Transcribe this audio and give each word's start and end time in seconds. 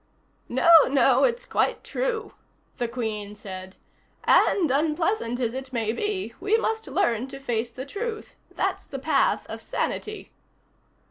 "No, 0.49 0.67
no, 0.89 1.25
it's 1.25 1.45
quite 1.45 1.83
true," 1.83 2.33
the 2.79 2.87
Queen 2.87 3.35
said, 3.35 3.75
"and, 4.23 4.71
unpleasant 4.71 5.39
as 5.39 5.53
it 5.53 5.71
may 5.71 5.93
be, 5.93 6.33
we 6.39 6.57
must 6.57 6.87
learn 6.87 7.27
to 7.27 7.37
face 7.39 7.69
the 7.69 7.85
truth. 7.85 8.33
That's 8.49 8.83
the 8.85 8.97
path 8.97 9.45
of 9.47 9.61
sanity." 9.61 10.31